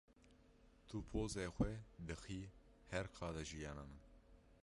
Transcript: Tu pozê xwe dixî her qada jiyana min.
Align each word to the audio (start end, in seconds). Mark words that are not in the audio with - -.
Tu 0.87 0.97
pozê 1.11 1.45
xwe 1.55 1.71
dixî 2.07 2.41
her 2.91 3.05
qada 3.17 3.43
jiyana 3.49 3.85
min. 3.89 4.01